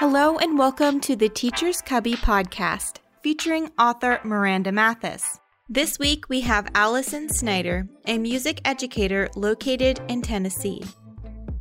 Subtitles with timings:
[0.00, 5.40] Hello and welcome to the Teacher's Cubby podcast, featuring author Miranda Mathis.
[5.68, 10.84] This week we have Allison Snyder, a music educator located in Tennessee.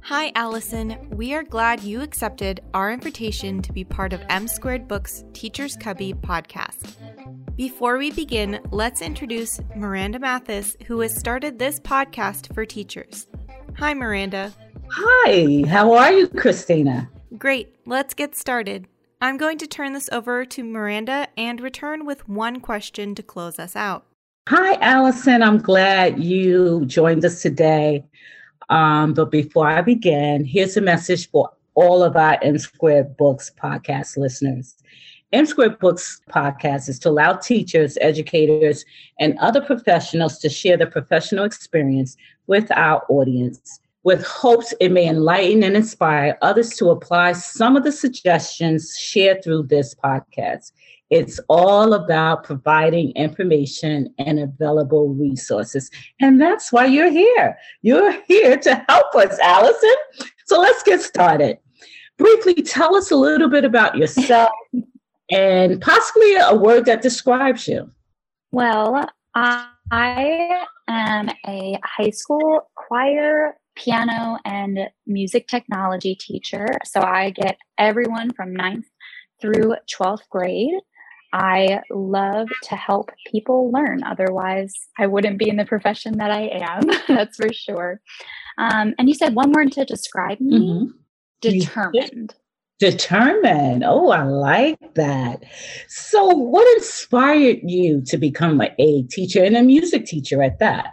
[0.01, 1.09] Hi, Allison.
[1.09, 5.75] We are glad you accepted our invitation to be part of M Squared Books Teacher's
[5.75, 6.93] Cubby podcast.
[7.55, 13.25] Before we begin, let's introduce Miranda Mathis, who has started this podcast for teachers.
[13.79, 14.53] Hi, Miranda.
[14.91, 17.09] Hi, how are you, Christina?
[17.35, 18.87] Great, let's get started.
[19.19, 23.59] I'm going to turn this over to Miranda and return with one question to close
[23.59, 24.05] us out.
[24.47, 25.43] Hi, Allison.
[25.43, 28.05] I'm glad you joined us today.
[28.69, 33.51] Um, but before I begin, here's a message for all of our M Squared Books
[33.61, 34.75] podcast listeners.
[35.33, 38.85] M Squared Books podcast is to allow teachers, educators,
[39.19, 42.15] and other professionals to share their professional experience
[42.47, 47.83] with our audience with hopes it may enlighten and inspire others to apply some of
[47.83, 50.71] the suggestions shared through this podcast.
[51.09, 55.91] It's all about providing information and available resources.
[56.21, 57.57] And that's why you're here.
[57.81, 59.95] You're here to help us, Allison.
[60.45, 61.57] So let's get started.
[62.17, 64.51] Briefly, tell us a little bit about yourself
[65.31, 67.91] and possibly a word that describes you.
[68.53, 69.05] Well,
[69.35, 76.67] I am a high school choir piano and music technology teacher.
[76.85, 78.85] So I get everyone from ninth
[79.41, 80.73] through 12th grade.
[81.33, 84.03] I love to help people learn.
[84.03, 86.83] Otherwise, I wouldn't be in the profession that I am.
[87.07, 88.01] That's for sure.
[88.57, 90.91] Um, and you said one word to describe me mm-hmm.
[91.41, 92.33] determined.
[92.79, 93.83] Determined.
[93.85, 95.43] Oh, I like that.
[95.87, 100.91] So, what inspired you to become a teacher and a music teacher at that?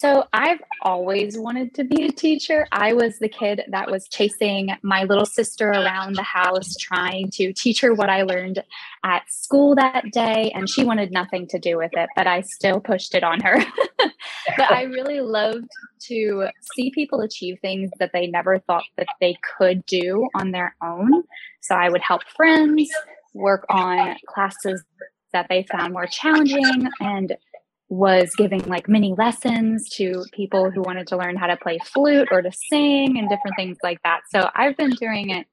[0.00, 2.68] So I've always wanted to be a teacher.
[2.70, 7.52] I was the kid that was chasing my little sister around the house, trying to
[7.52, 8.62] teach her what I learned
[9.02, 10.52] at school that day.
[10.54, 13.56] And she wanted nothing to do with it, but I still pushed it on her.
[13.98, 15.66] but I really loved
[16.02, 16.46] to
[16.76, 21.24] see people achieve things that they never thought that they could do on their own.
[21.60, 22.88] So I would help friends
[23.34, 24.84] work on classes
[25.32, 27.36] that they found more challenging and
[27.88, 32.28] was giving like mini lessons to people who wanted to learn how to play flute
[32.30, 34.20] or to sing and different things like that.
[34.30, 35.46] So I've been doing it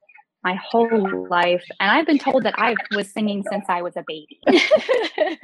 [0.44, 4.04] my whole life and I've been told that I was singing since I was a
[4.06, 4.38] baby.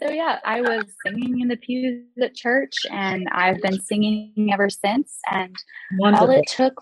[0.00, 4.70] so yeah, I was singing in the pews at church and I've been singing ever
[4.70, 5.56] since and
[5.98, 6.28] Wonderful.
[6.28, 6.74] all it took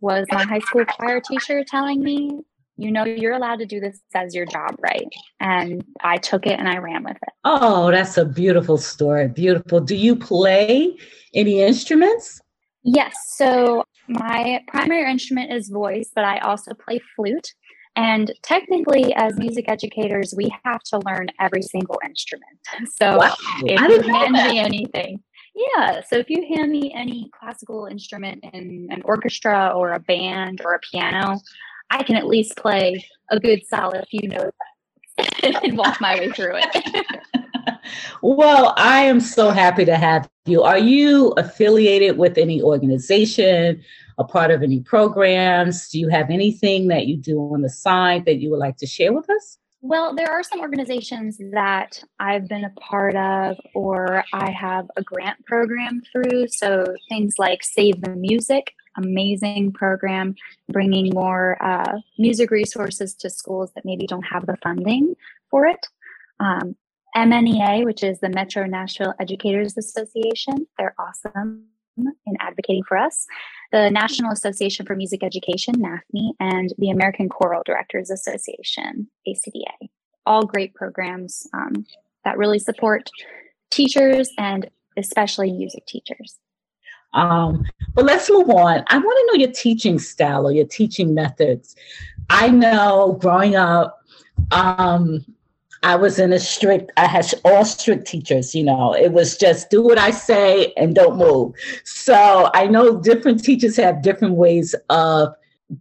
[0.00, 2.40] was my high school choir teacher telling me
[2.80, 5.08] you know you're allowed to do this as your job right?
[5.40, 7.32] And i took it and i ran with it.
[7.44, 9.80] Oh that's a beautiful story beautiful.
[9.80, 10.96] Do you play
[11.34, 12.40] any instruments?
[12.82, 17.54] Yes so my primary instrument is voice but i also play flute.
[17.96, 22.58] And technically as music educators we have to learn every single instrument.
[23.00, 23.34] So wow.
[23.64, 25.22] if you hand me anything
[25.54, 26.00] yeah.
[26.08, 30.74] So if you hand me any classical instrument in an orchestra or a band or
[30.74, 31.40] a piano,
[31.90, 34.56] I can at least play a good solid few notes
[35.42, 37.06] and walk my way through it.
[38.22, 40.62] well, I am so happy to have you.
[40.62, 43.82] Are you affiliated with any organization,
[44.18, 45.88] a part of any programs?
[45.88, 48.86] Do you have anything that you do on the side that you would like to
[48.86, 49.58] share with us?
[49.82, 55.02] Well, there are some organizations that I've been a part of, or I have a
[55.02, 56.48] grant program through.
[56.48, 60.34] So things like Save the Music amazing program
[60.68, 65.14] bringing more uh, music resources to schools that maybe don't have the funding
[65.50, 65.86] for it.
[66.38, 66.76] Um,
[67.16, 71.64] MNEA, which is the Metro Nashville Educators Association, they're awesome
[71.96, 73.26] in advocating for us.
[73.72, 79.88] The National Association for Music Education, NAFME, and the American Choral Directors Association, ACDA.
[80.26, 81.86] All great programs um,
[82.24, 83.10] that really support
[83.70, 86.38] teachers and especially music teachers.
[87.12, 88.84] Um, but let's move on.
[88.86, 91.76] I want to know your teaching style or your teaching methods.
[92.28, 94.00] I know growing up,
[94.52, 95.24] um,
[95.82, 99.70] I was in a strict, I had all strict teachers, you know, it was just
[99.70, 101.54] do what I say and don't move.
[101.84, 105.34] So I know different teachers have different ways of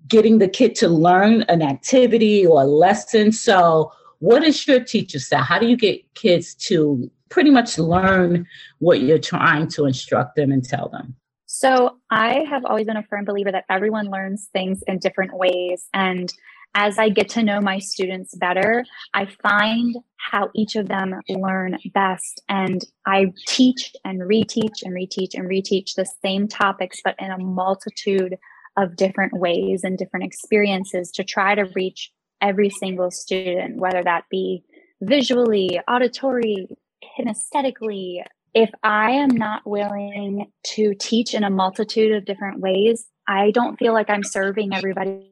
[0.08, 3.32] getting the kid to learn an activity or a lesson.
[3.32, 5.44] So, what is your teacher style?
[5.44, 8.48] How do you get kids to pretty much learn
[8.80, 11.16] what you're trying to instruct them and tell them?
[11.46, 15.88] So, I have always been a firm believer that everyone learns things in different ways.
[15.94, 16.32] And
[16.76, 21.78] as I get to know my students better, I find how each of them learn
[21.94, 22.44] best.
[22.50, 27.40] And I teach and reteach and reteach and reteach the same topics, but in a
[27.40, 28.38] multitude
[28.78, 32.12] of different ways and different experiences to try to reach
[32.42, 34.64] every single student, whether that be
[35.02, 36.68] visually, auditory,
[37.04, 38.24] kinesthetically.
[38.54, 43.78] If I am not willing to teach in a multitude of different ways, I don't
[43.78, 45.32] feel like I'm serving everybody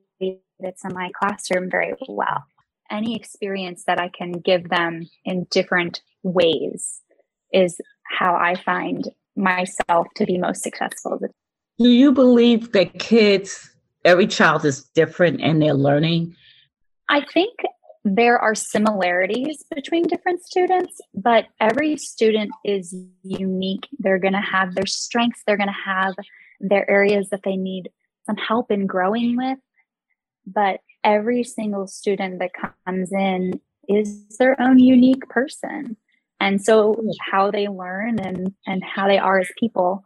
[0.60, 2.44] that's in my classroom very well.
[2.90, 7.02] Any experience that I can give them in different ways
[7.52, 11.20] is how I find myself to be most successful.
[11.80, 13.70] Do you believe that kids,
[14.06, 16.36] every child is different in their learning?
[17.10, 17.54] I think
[18.04, 23.88] there are similarities between different students, but every student is unique.
[24.00, 26.16] They're going to have their strengths, they're going to have
[26.60, 27.90] their areas that they need
[28.26, 29.60] some help in growing with.
[30.46, 32.52] But every single student that
[32.86, 35.98] comes in is their own unique person.
[36.40, 37.02] And so
[37.32, 40.04] how they learn and, and how they are as people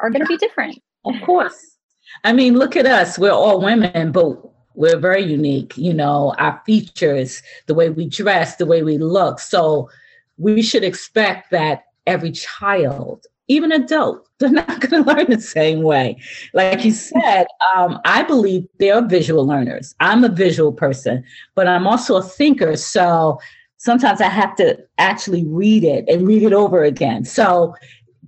[0.00, 0.78] are going to be different.
[1.04, 1.76] Of course.
[2.24, 3.18] I mean, look at us.
[3.18, 4.36] We're all women, but
[4.74, 5.76] we're very unique.
[5.76, 9.40] You know, our features, the way we dress, the way we look.
[9.40, 9.90] So
[10.38, 15.82] we should expect that every child, even adult, they're not going to learn the same
[15.82, 16.18] way.
[16.54, 19.94] Like you said, um, I believe they're visual learners.
[20.00, 21.24] I'm a visual person,
[21.54, 22.76] but I'm also a thinker.
[22.76, 23.38] So
[23.76, 27.24] sometimes I have to actually read it and read it over again.
[27.24, 27.74] So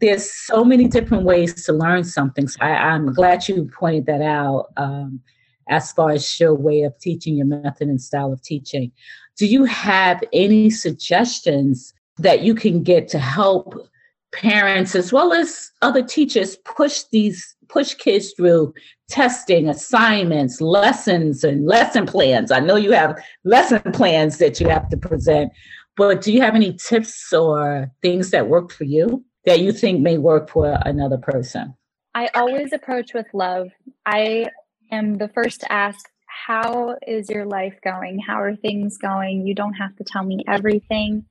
[0.03, 2.49] there's so many different ways to learn something.
[2.49, 5.21] So I, am glad you pointed that out um,
[5.73, 8.93] as far as your way of teaching, your method and style of teaching.
[9.37, 13.89] Do you have any suggestions that you can get to help
[14.33, 18.73] parents as well as other teachers push these push kids through
[19.09, 22.51] testing, assignments, lessons, and lesson plans.
[22.51, 25.53] I know you have lesson plans that you have to present,
[25.97, 30.01] but do you have any tips or things that work for you that you think
[30.01, 31.75] may work for another person?
[32.15, 33.69] I always approach with love.
[34.05, 34.47] I
[34.93, 36.09] am the first to ask,
[36.47, 38.21] How is your life going?
[38.21, 39.47] How are things going?
[39.47, 41.25] You don't have to tell me everything.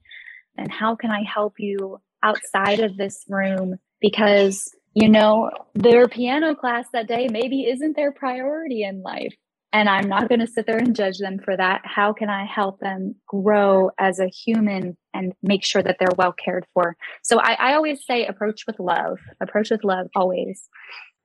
[0.57, 3.77] And how can I help you outside of this room?
[4.01, 9.33] Because you know, their piano class that day maybe isn't their priority in life.
[9.73, 11.81] And I'm not going to sit there and judge them for that.
[11.85, 16.33] How can I help them grow as a human and make sure that they're well
[16.33, 16.97] cared for?
[17.23, 20.67] So I, I always say approach with love, approach with love always.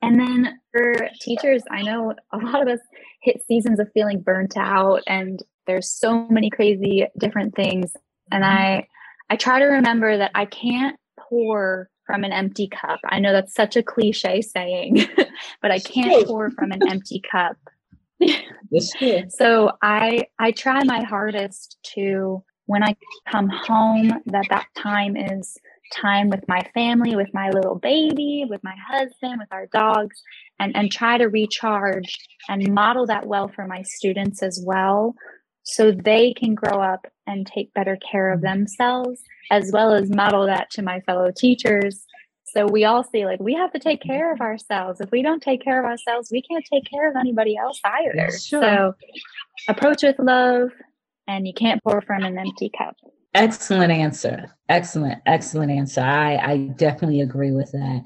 [0.06, 2.80] And then for teachers, I know a lot of us
[3.22, 7.92] hit seasons of feeling burnt out and there's so many crazy different things.
[8.30, 8.86] And I,
[9.30, 13.00] I try to remember that I can't pour from an empty cup.
[13.08, 15.08] I know that's such a cliche saying,
[15.62, 17.56] but I can't pour from an empty cup.
[19.28, 22.96] so I I try my hardest to when I
[23.28, 25.58] come home that that time is
[25.94, 30.22] time with my family, with my little baby, with my husband, with our dogs
[30.58, 32.18] and and try to recharge
[32.48, 35.14] and model that well for my students as well
[35.62, 38.58] so they can grow up and take better care of mm-hmm.
[38.58, 42.04] themselves as well as model that to my fellow teachers.
[42.44, 44.12] So we all see like we have to take mm-hmm.
[44.12, 45.00] care of ourselves.
[45.00, 48.30] If we don't take care of ourselves we can't take care of anybody else either.
[48.38, 48.62] Sure.
[48.62, 48.94] so
[49.68, 50.70] approach with love
[51.26, 52.96] and you can't pour from an empty cup
[53.36, 54.50] excellent answer.
[54.68, 56.00] Excellent excellent answer.
[56.00, 58.04] I i definitely agree with that.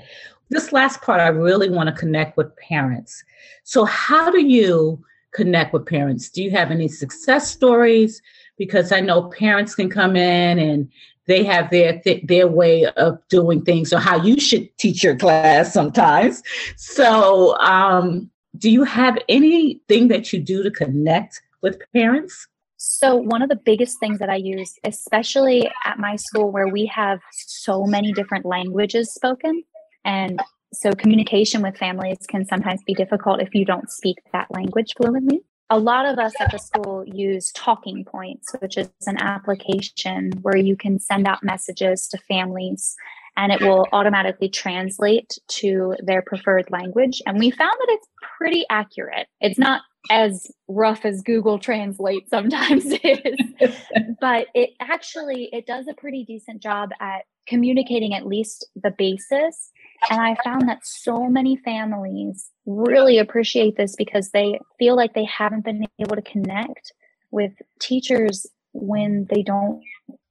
[0.50, 3.24] This last part i really want to connect with parents.
[3.64, 6.28] So how do you connect with parents?
[6.28, 8.20] Do you have any success stories?
[8.58, 10.90] Because I know parents can come in and
[11.26, 15.16] they have their th- their way of doing things or how you should teach your
[15.16, 16.42] class sometimes.
[16.76, 22.48] So, um, do you have anything that you do to connect with parents?
[22.82, 26.86] So, one of the biggest things that I use, especially at my school where we
[26.86, 29.62] have so many different languages spoken,
[30.04, 30.40] and
[30.72, 35.42] so communication with families can sometimes be difficult if you don't speak that language fluently
[35.70, 40.56] a lot of us at the school use Talking Points, which is an application where
[40.56, 42.96] you can send out messages to families
[43.36, 47.22] and it will automatically translate to their preferred language.
[47.24, 49.28] And we found that it's pretty accurate.
[49.40, 53.40] It's not as rough as Google Translate sometimes is,
[54.20, 59.70] but it actually it does a pretty decent job at communicating at least the basis.
[60.08, 65.24] And I found that so many families really appreciate this because they feel like they
[65.24, 66.92] haven't been able to connect
[67.30, 69.82] with teachers when they don't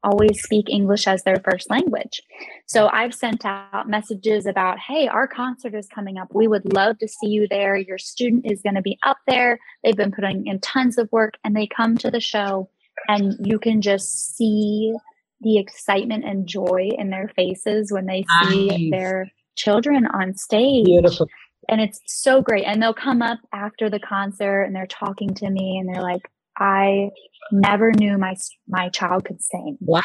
[0.03, 2.22] always speak English as their first language.
[2.68, 6.29] So I've sent out messages about, hey, our concert is coming up.
[6.34, 7.75] We would love to see you there.
[7.75, 9.60] Your student is going to be up there.
[9.84, 12.70] They've been putting in tons of work and they come to the show
[13.08, 14.94] and you can just see
[15.41, 18.91] the excitement and joy in their faces when they see nice.
[18.91, 20.86] their children on stage.
[20.86, 21.27] Beautiful.
[21.70, 22.65] and it's so great.
[22.65, 26.29] And they'll come up after the concert and they're talking to me and they're like,
[26.60, 27.12] I
[27.51, 28.36] never knew my
[28.68, 29.78] my child could sing.
[29.82, 30.01] Wow.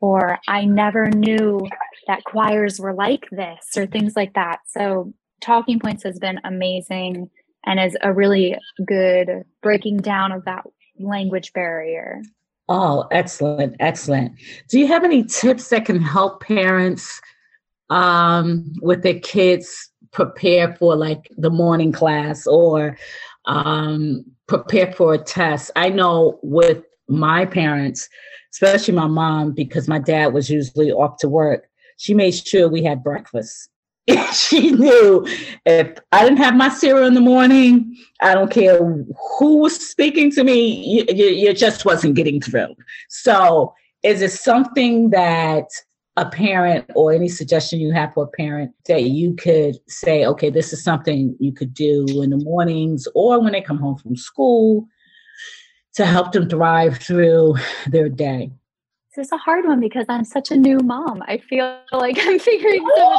[0.00, 1.66] Or I never knew
[2.08, 4.60] that choirs were like this or things like that.
[4.66, 7.30] So Talking Points has been amazing
[7.64, 10.64] and is a really good breaking down of that
[10.98, 12.22] language barrier.
[12.68, 14.32] Oh, excellent, excellent.
[14.68, 17.20] Do you have any tips that can help parents
[17.90, 22.96] um, with their kids prepare for like the morning class or
[23.46, 25.70] um, prepare for a test?
[25.76, 28.08] I know with my parents,
[28.52, 32.82] especially my mom, because my dad was usually off to work, she made sure we
[32.82, 33.68] had breakfast.
[34.32, 35.26] she knew
[35.64, 38.78] if I didn't have my cereal in the morning, I don't care
[39.38, 42.74] who was speaking to me, you, you, you just wasn't getting through.
[43.08, 45.66] So, is it something that
[46.16, 50.50] a parent or any suggestion you have for a parent that you could say, okay,
[50.50, 54.14] this is something you could do in the mornings or when they come home from
[54.16, 54.86] school
[55.94, 58.50] to help them thrive through their day?
[59.14, 61.22] This is a hard one because I'm such a new mom.
[61.26, 63.18] I feel like I'm figuring some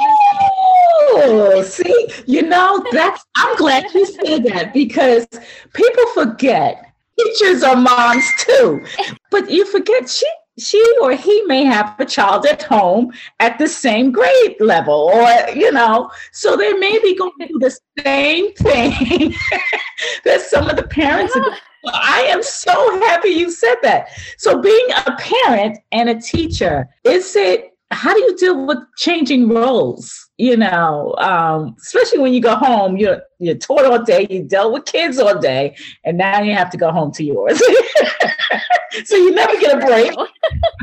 [1.15, 5.27] Oh, see, you know, that's I'm glad you said that because
[5.73, 8.83] people forget teachers are moms too.
[9.29, 10.27] But you forget she
[10.59, 15.49] she or he may have a child at home at the same grade level or
[15.55, 19.33] you know so they may be going through the same thing
[20.25, 21.55] that some of the parents yeah.
[21.85, 24.07] I am so happy you said that.
[24.37, 29.49] So, being a parent and a teacher, is it how do you deal with changing
[29.49, 30.22] roles?
[30.37, 34.73] You know, um, especially when you go home, you're you're taught all day, you dealt
[34.73, 37.59] with kids all day, and now you have to go home to yours.
[39.05, 40.11] so you never get a break.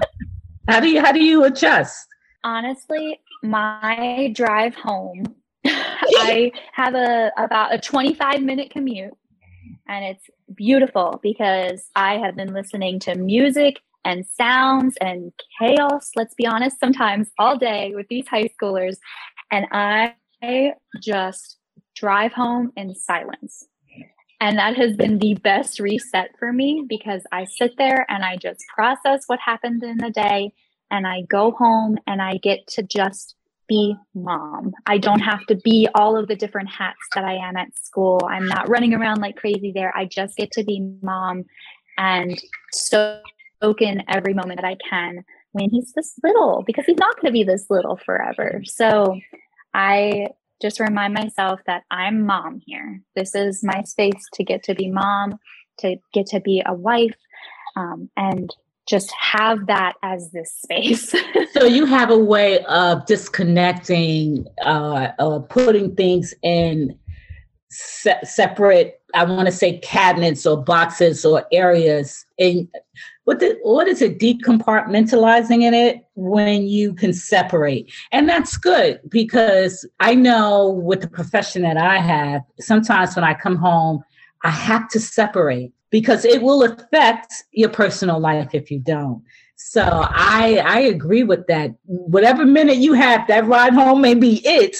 [0.68, 2.06] how do you how do you adjust?
[2.44, 5.34] Honestly, my drive home,
[5.66, 9.14] I have a about a 25 minute commute
[9.88, 16.34] and it's beautiful because I have been listening to music and sounds and chaos, let's
[16.34, 18.96] be honest, sometimes all day with these high schoolers.
[19.50, 20.14] And I
[21.00, 21.58] just
[21.94, 23.66] drive home in silence.
[24.40, 28.36] And that has been the best reset for me because I sit there and I
[28.36, 30.52] just process what happened in the day
[30.90, 33.34] and I go home and I get to just
[33.68, 34.72] be mom.
[34.86, 38.20] I don't have to be all of the different hats that I am at school.
[38.28, 39.94] I'm not running around like crazy there.
[39.94, 41.44] I just get to be mom
[41.98, 42.40] and
[42.72, 43.22] soak
[43.62, 47.32] in every moment that I can when he's this little because he's not going to
[47.32, 48.62] be this little forever.
[48.64, 49.18] So
[49.74, 50.28] I
[50.62, 53.02] just remind myself that I'm mom here.
[53.16, 55.38] This is my space to get to be mom,
[55.80, 57.16] to get to be a wife,
[57.76, 58.54] um, and
[58.88, 61.14] just have that as this space.
[61.52, 66.98] so you have a way of disconnecting, uh, uh putting things in
[67.70, 68.99] se- separate.
[69.14, 72.24] I want to say cabinets or boxes or areas.
[72.38, 72.68] And
[73.24, 74.18] what the, what is it?
[74.18, 81.08] Decompartmentalizing in it when you can separate, and that's good because I know with the
[81.08, 84.02] profession that I have, sometimes when I come home,
[84.42, 89.22] I have to separate because it will affect your personal life if you don't.
[89.62, 91.70] So I I agree with that.
[91.84, 94.76] Whatever minute you have, that ride home may be it.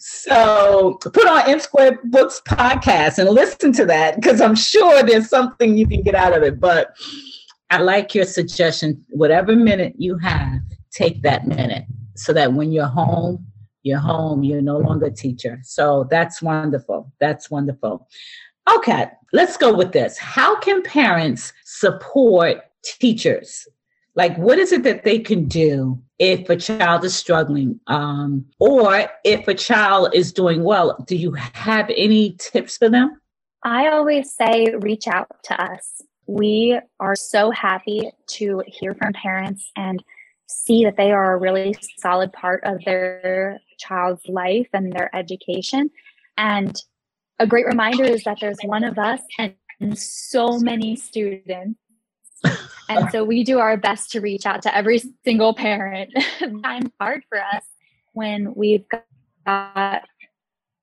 [0.00, 5.28] So put on M Square Books podcast and listen to that because I'm sure there's
[5.28, 6.60] something you can get out of it.
[6.60, 6.94] But
[7.70, 9.02] I like your suggestion.
[9.08, 10.60] Whatever minute you have,
[10.92, 13.44] take that minute so that when you're home,
[13.82, 14.44] you're home.
[14.44, 15.58] You're no longer a teacher.
[15.62, 17.10] So that's wonderful.
[17.18, 18.06] That's wonderful.
[18.76, 20.18] Okay, let's go with this.
[20.18, 23.66] How can parents support teachers?
[24.18, 29.08] Like, what is it that they can do if a child is struggling um, or
[29.22, 30.96] if a child is doing well?
[31.06, 33.20] Do you have any tips for them?
[33.62, 36.02] I always say reach out to us.
[36.26, 40.02] We are so happy to hear from parents and
[40.48, 45.92] see that they are a really solid part of their child's life and their education.
[46.36, 46.76] And
[47.38, 49.54] a great reminder is that there's one of us and
[49.96, 51.78] so many students.
[52.88, 56.12] And so we do our best to reach out to every single parent.
[56.62, 57.64] Time's hard for us
[58.12, 58.84] when we've
[59.46, 60.02] got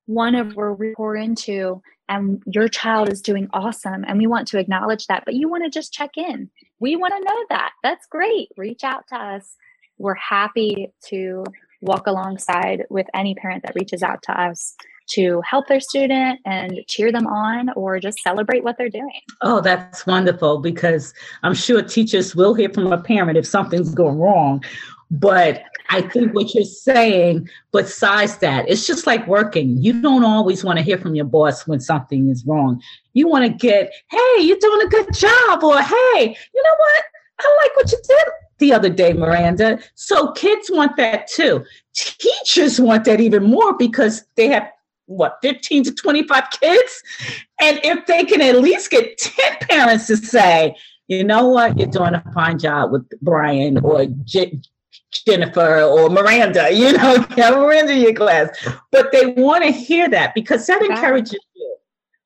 [0.06, 4.48] one of where we're pour into and your child is doing awesome and we want
[4.48, 6.50] to acknowledge that but you want to just check in.
[6.80, 7.72] We want to know that.
[7.82, 8.50] That's great.
[8.58, 9.56] Reach out to us.
[9.98, 11.44] We're happy to
[11.82, 14.76] walk alongside with any parent that reaches out to us
[15.08, 19.22] to help their student and cheer them on or just celebrate what they're doing.
[19.42, 24.18] Oh, that's wonderful because I'm sure teachers will hear from a parent if something's going
[24.18, 24.64] wrong
[25.12, 29.78] But I think what you're saying, besides that, it's just like working.
[29.78, 32.82] You don't always want to hear from your boss when something is wrong.
[33.14, 37.04] You want to get, hey, you're doing a good job, or hey, you know what?
[37.40, 39.80] I like what you did the other day, Miranda.
[39.94, 41.64] So kids want that too.
[41.94, 44.68] Teachers want that even more because they have
[45.08, 47.04] what 15 to 25 kids?
[47.62, 50.76] And if they can at least get 10 parents to say
[51.08, 51.78] you know what?
[51.78, 54.60] You're doing a fine job with brian or J-
[55.26, 58.50] jennifer or miranda you know miranda in your class.
[58.92, 61.78] But they want to hear that because that encourages you.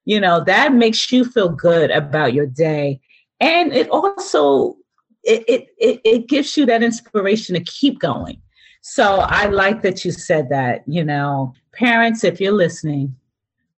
[0.06, 3.02] You know that makes you feel good about your day.
[3.40, 4.78] And it also
[5.24, 8.42] it, it, it, it gives you that inspiration to keep going.
[8.82, 13.16] So I like that you said that, you know, Parents, if you're listening,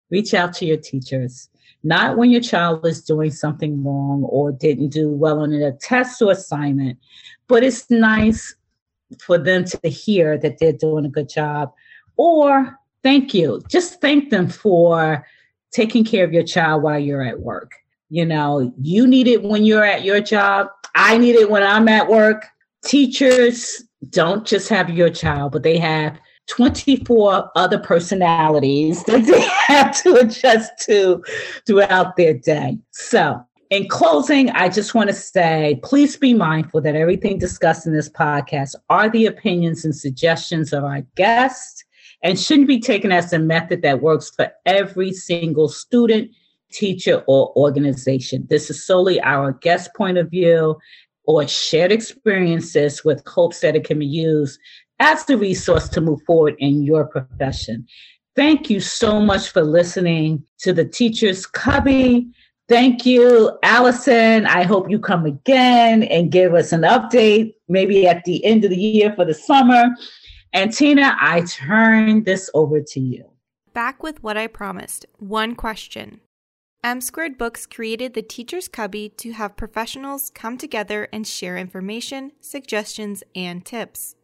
[0.09, 1.49] reach out to your teachers.
[1.83, 6.21] Not when your child is doing something wrong or didn't do well on a test
[6.21, 6.99] or assignment,
[7.47, 8.55] but it's nice
[9.19, 11.73] for them to hear that they're doing a good job.
[12.17, 13.61] Or thank you.
[13.67, 15.25] Just thank them for
[15.71, 17.73] taking care of your child while you're at work.
[18.09, 20.67] You know, you need it when you're at your job.
[20.95, 22.45] I need it when I'm at work.
[22.83, 26.19] Teachers don't just have your child, but they have
[26.51, 29.41] 24 other personalities that they
[29.73, 31.23] have to adjust to
[31.65, 32.77] throughout their day.
[32.91, 37.93] So, in closing, I just want to say please be mindful that everything discussed in
[37.93, 41.85] this podcast are the opinions and suggestions of our guests
[42.21, 46.29] and shouldn't be taken as a method that works for every single student,
[46.71, 48.45] teacher, or organization.
[48.49, 50.77] This is solely our guest point of view
[51.25, 54.59] or shared experiences with hopes that it can be used
[55.01, 57.87] as the resource to move forward in your profession.
[58.35, 62.29] Thank you so much for listening to the Teacher's Cubby.
[62.69, 64.45] Thank you, Allison.
[64.45, 68.69] I hope you come again and give us an update, maybe at the end of
[68.69, 69.89] the year for the summer.
[70.53, 73.25] And Tina, I turn this over to you.
[73.73, 76.21] Back with what I promised one question.
[76.83, 82.33] M Squared Books created the Teacher's Cubby to have professionals come together and share information,
[82.39, 84.15] suggestions, and tips.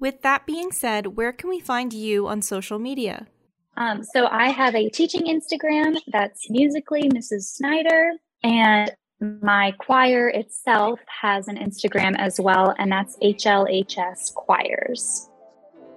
[0.00, 3.26] With that being said, where can we find you on social media?
[3.76, 7.42] Um, so I have a teaching Instagram that's musically Mrs.
[7.42, 15.28] Snyder, and my choir itself has an Instagram as well, and that's HLHS Choirs.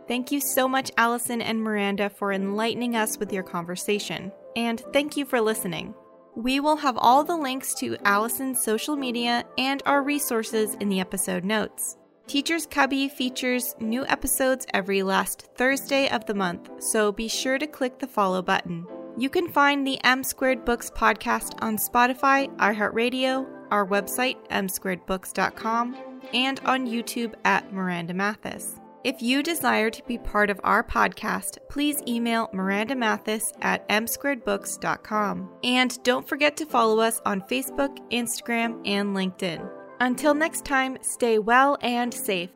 [0.08, 4.32] Thank you so much, Allison and Miranda, for enlightening us with your conversation.
[4.56, 5.94] And thank you for listening.
[6.36, 11.00] We will have all the links to Allison's social media and our resources in the
[11.00, 11.98] episode notes.
[12.28, 17.68] Teacher's Cubby features new episodes every last Thursday of the month, so be sure to
[17.68, 18.86] click the follow button.
[19.18, 25.98] You can find the M Squared Books podcast on Spotify, iHeartRadio, our website, msquaredbooks.com,
[26.34, 28.76] and on YouTube at Miranda Mathis.
[29.04, 35.50] If you desire to be part of our podcast, please email Miranda Mathis at msquaredbooks.com.
[35.64, 39.81] And don't forget to follow us on Facebook, Instagram, and LinkedIn.
[40.02, 42.50] Until next time, stay well and safe.